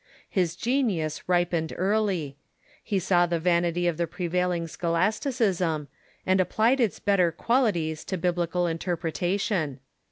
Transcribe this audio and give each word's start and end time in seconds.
His 0.31 0.55
genius 0.55 1.29
ripened 1.29 1.73
early. 1.77 2.35
He 2.83 2.97
saw 2.97 3.27
the 3.27 3.39
vanity 3.39 3.85
of 3.85 3.97
the 3.97 4.07
prevailing 4.07 4.67
scholasticism, 4.67 5.87
and 6.25 6.41
applied 6.41 6.79
its 6.79 6.99
better 6.99 7.31
qualities 7.31 8.03
to 8.05 8.17
Biblical 8.17 8.65
interpretation. 8.65 9.79